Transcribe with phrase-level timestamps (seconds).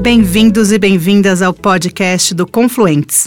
[0.00, 3.26] Bem-vindos e bem-vindas ao podcast do Confluentes.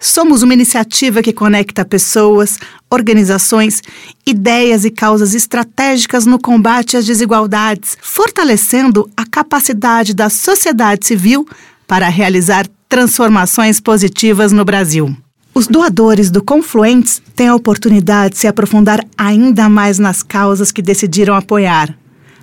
[0.00, 2.56] Somos uma iniciativa que conecta pessoas,
[2.88, 3.82] organizações,
[4.24, 11.48] ideias e causas estratégicas no combate às desigualdades, fortalecendo a capacidade da sociedade civil
[11.84, 15.16] para realizar transformações positivas no Brasil.
[15.52, 20.80] Os doadores do Confluentes têm a oportunidade de se aprofundar ainda mais nas causas que
[20.80, 21.92] decidiram apoiar,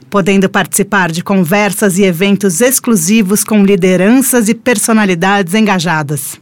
[0.09, 6.37] podendo participar de conversas e eventos exclusivos com lideranças e personalidades engajadas.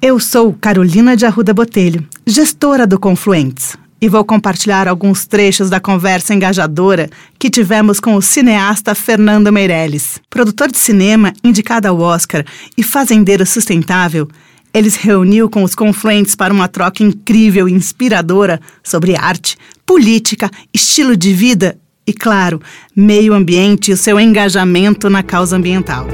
[0.00, 5.80] Eu sou Carolina de Arruda Botelho, gestora do Confluentes, e vou compartilhar alguns trechos da
[5.80, 10.20] conversa engajadora que tivemos com o cineasta Fernando Meirelles.
[10.30, 12.44] Produtor de cinema indicado ao Oscar
[12.76, 14.28] e fazendeiro sustentável,
[14.74, 19.56] ele se reuniu com os confluentes para uma troca incrível e inspiradora sobre arte,
[19.86, 22.60] política, estilo de vida e, claro,
[22.94, 26.08] meio ambiente e o seu engajamento na causa ambiental.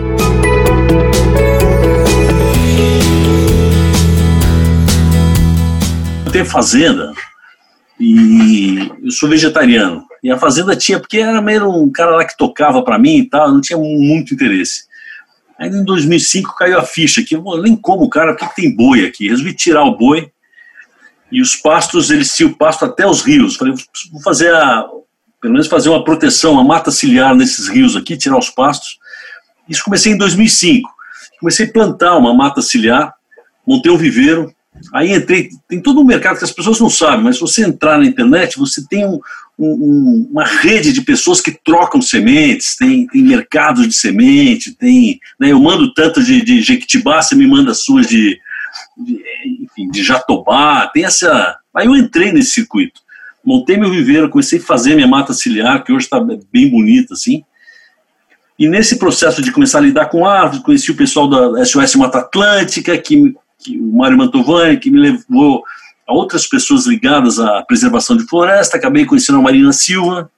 [6.27, 7.15] Eu tenho fazenda
[7.99, 10.05] e eu sou vegetariano.
[10.23, 13.25] E a fazenda tinha, porque era meio um cara lá que tocava para mim e
[13.25, 14.90] tal, não tinha muito interesse.
[15.61, 19.29] Aí em 2005 caiu a ficha que eu nem como cara, porque tem boi aqui.
[19.29, 20.31] Resolvi tirar o boi
[21.31, 23.57] e os pastos, eles tinham pasto até os rios.
[23.57, 23.75] Falei,
[24.11, 24.87] vou fazer a,
[25.39, 28.99] pelo menos fazer uma proteção, uma mata ciliar nesses rios aqui, tirar os pastos.
[29.69, 30.91] Isso comecei em 2005.
[31.39, 33.15] Comecei a plantar uma mata ciliar,
[33.67, 34.55] montei um viveiro,
[34.95, 37.99] aí entrei, tem todo um mercado que as pessoas não sabem, mas se você entrar
[37.99, 39.21] na internet, você tem um,
[39.65, 45.53] um, uma rede de pessoas que trocam sementes, tem, tem mercados de semente, tem, né,
[45.53, 48.39] eu mando tantas de, de Jequitibá, você me manda suas de,
[48.97, 49.23] de,
[49.63, 51.59] enfim, de Jatobá, tem essa...
[51.75, 53.01] Aí eu entrei nesse circuito
[53.45, 56.21] montei meu viveiro, comecei a fazer minha mata ciliar, que hoje está
[56.53, 57.43] bem bonita, assim.
[58.59, 62.19] E nesse processo de começar a lidar com árvores, conheci o pessoal da SOS Mata
[62.19, 65.65] Atlântica, que, que o Mário Mantovani, que me levou
[66.11, 70.29] a outras pessoas ligadas à preservação de floresta, acabei conhecendo a Marina Silva,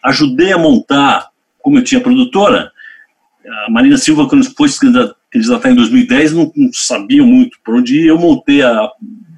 [0.00, 1.28] ajudei a montar,
[1.60, 2.70] como eu tinha produtora,
[3.66, 4.68] a Marina Silva, quando foi
[5.28, 8.88] candidatar em 2010, não, não sabia muito por onde ir, eu montei a...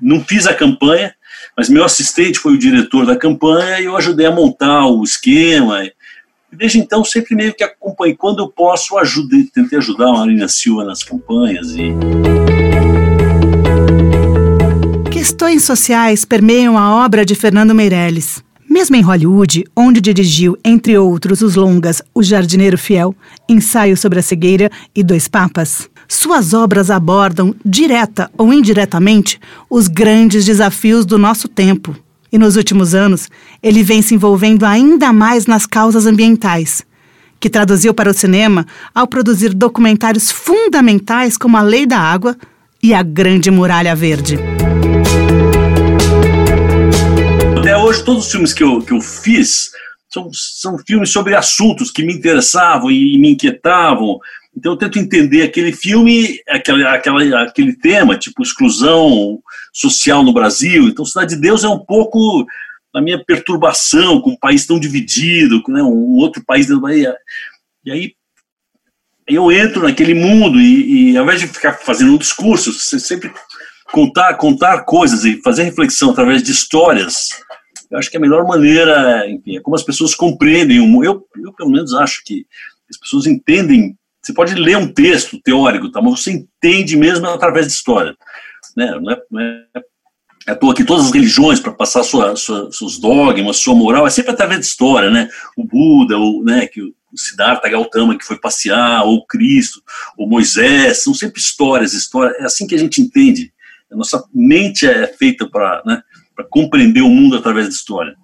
[0.02, 1.14] não fiz a campanha,
[1.56, 5.80] mas meu assistente foi o diretor da campanha e eu ajudei a montar o esquema.
[6.52, 8.14] Desde então sempre meio que acompanhei.
[8.14, 11.70] Quando eu posso, ajudei, tentei ajudar a Marina Silva nas campanhas.
[11.70, 12.53] E...
[15.24, 18.44] Questões sociais permeiam a obra de Fernando Meirelles.
[18.68, 23.16] Mesmo em Hollywood, onde dirigiu, entre outros, os longas O Jardineiro Fiel,
[23.48, 29.40] Ensaio sobre a Cegueira e Dois Papas, suas obras abordam, direta ou indiretamente,
[29.70, 31.96] os grandes desafios do nosso tempo.
[32.30, 33.30] E nos últimos anos,
[33.62, 36.82] ele vem se envolvendo ainda mais nas causas ambientais,
[37.40, 42.36] que traduziu para o cinema ao produzir documentários fundamentais como A Lei da Água
[42.82, 44.38] e A Grande Muralha Verde.
[47.94, 49.70] Hoje, todos os filmes que eu, que eu fiz
[50.12, 54.18] são, são filmes sobre assuntos que me interessavam e me inquietavam,
[54.56, 59.40] então eu tento entender aquele filme, aquele, aquela, aquele tema, tipo exclusão
[59.72, 60.86] social no Brasil.
[60.86, 62.46] Então Cidade de Deus é um pouco
[62.94, 67.16] a minha perturbação com um país tão dividido, né, um outro país dentro da Bahia.
[67.84, 68.12] E aí
[69.26, 73.32] eu entro naquele mundo e, e ao invés de ficar fazendo um discurso, sempre
[73.94, 77.28] contar, contar coisas e fazer reflexão através de histórias,
[77.94, 81.04] eu acho que a melhor maneira, enfim, é como as pessoas compreendem o mundo.
[81.04, 82.44] Eu, eu pelo menos acho que
[82.90, 86.00] as pessoas entendem você pode ler um texto teórico, tá?
[86.00, 88.16] mas você entende mesmo através de história.
[88.74, 88.98] Né?
[88.98, 89.66] Não é, não é,
[90.46, 94.06] é à toa que todas as religiões, para passar sua, sua, seus dogmas, sua moral,
[94.06, 95.10] é sempre através de história.
[95.10, 95.28] Né?
[95.58, 99.82] O Buda, o, né, que o Siddhartha Gautama que foi passear, ou Cristo,
[100.16, 102.34] ou Moisés, são sempre histórias, história.
[102.38, 103.52] É assim que a gente entende.
[103.92, 106.02] A nossa mente é feita para né,
[106.50, 108.14] compreender o mundo através de história.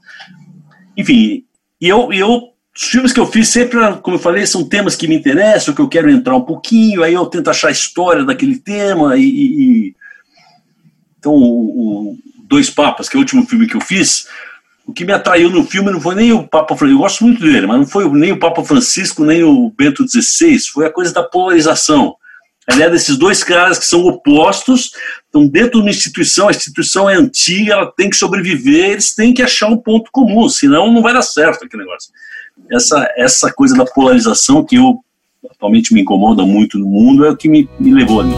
[0.97, 1.45] Enfim,
[1.81, 5.09] e eu, eu os filmes que eu fiz sempre, como eu falei, são temas que
[5.09, 8.59] me interessam, que eu quero entrar um pouquinho, aí eu tento achar a história daquele
[8.59, 9.97] tema e, e
[11.19, 14.27] então o, o, Dois Papas, que é o último filme que eu fiz,
[14.87, 17.43] o que me atraiu no filme não foi nem o Papa Francisco, eu gosto muito
[17.43, 21.12] dele, mas não foi nem o Papa Francisco, nem o Bento XVI, foi a coisa
[21.12, 22.17] da polarização.
[22.71, 24.91] Aliás, desses dois caras que são opostos,
[25.25, 29.35] estão dentro de uma instituição, a instituição é antiga, ela tem que sobreviver, eles têm
[29.35, 32.11] que achar um ponto comum, senão não vai dar certo aquele negócio
[32.71, 34.99] essa, essa coisa da polarização que eu
[35.51, 38.33] atualmente me incomoda muito no mundo é o que me, me levou ali.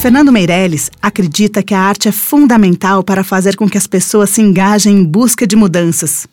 [0.00, 4.42] Fernando Meirelles acredita que a arte é fundamental para fazer com que as pessoas se
[4.42, 6.26] engajem em busca de mudanças.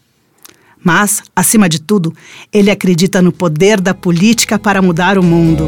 [0.83, 2.15] Mas, acima de tudo,
[2.51, 5.67] ele acredita no poder da política para mudar o mundo.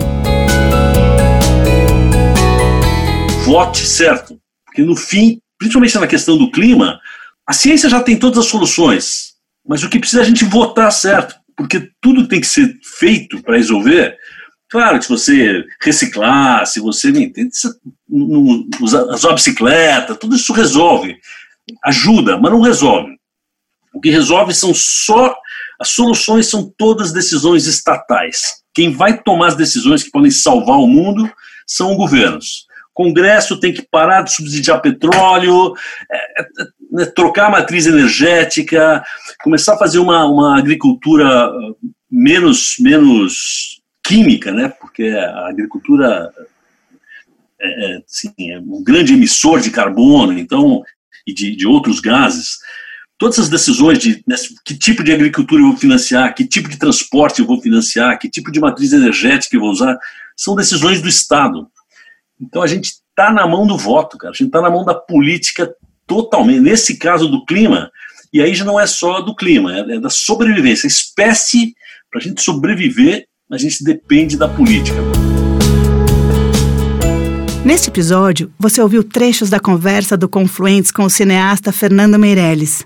[3.45, 6.99] Vote certo, porque no fim, principalmente na questão do clima,
[7.47, 9.33] a ciência já tem todas as soluções,
[9.67, 13.41] mas o que precisa é a gente votar certo, porque tudo tem que ser feito
[13.43, 14.17] para resolver
[14.73, 17.13] Claro que se você reciclar, se você
[18.81, 21.15] usar a bicicleta, tudo isso resolve.
[21.85, 23.15] Ajuda, mas não resolve.
[23.93, 25.35] O que resolve são só.
[25.79, 28.63] As soluções são todas decisões estatais.
[28.73, 31.29] Quem vai tomar as decisões que podem salvar o mundo
[31.67, 32.65] são governos.
[32.91, 35.73] O Congresso tem que parar de subsidiar petróleo,
[36.11, 39.03] é, é, é, trocar a matriz energética,
[39.43, 41.75] começar a fazer uma, uma agricultura uh,
[42.09, 44.69] menos, menos química, né?
[44.79, 46.31] Porque a agricultura
[47.59, 50.83] é, assim, é um grande emissor de carbono, então
[51.25, 52.59] e de, de outros gases.
[53.23, 54.35] Todas as decisões de né,
[54.65, 58.29] que tipo de agricultura eu vou financiar, que tipo de transporte eu vou financiar, que
[58.29, 59.97] tipo de matriz energética eu vou usar,
[60.35, 61.65] são decisões do Estado.
[62.37, 64.33] Então a gente está na mão do voto, cara.
[64.33, 65.73] A gente está na mão da política
[66.05, 66.59] totalmente.
[66.59, 67.89] Nesse caso do clima,
[68.33, 70.85] e aí já não é só do clima, é, é da sobrevivência.
[70.85, 71.73] A espécie,
[72.11, 74.97] para a gente sobreviver, a gente depende da política.
[77.63, 82.85] Neste episódio, você ouviu trechos da conversa do Confluentes com o cineasta Fernando Meirelles.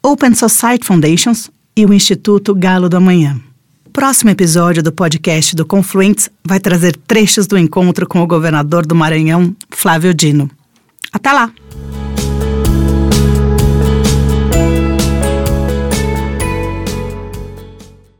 [0.00, 3.40] Open Society Foundations e o Instituto Galo do Amanhã.
[3.84, 8.86] O próximo episódio do podcast do Confluentes vai trazer trechos do encontro com o governador
[8.86, 10.48] do Maranhão, Flávio Dino.
[11.12, 11.50] Até lá!